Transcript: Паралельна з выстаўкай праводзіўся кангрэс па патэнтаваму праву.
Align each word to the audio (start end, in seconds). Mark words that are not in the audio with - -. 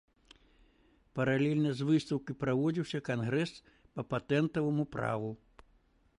Паралельна 1.19 1.71
з 1.81 1.87
выстаўкай 1.89 2.35
праводзіўся 2.45 3.03
кангрэс 3.11 3.51
па 3.95 4.01
патэнтаваму 4.17 4.83
праву. 4.99 5.31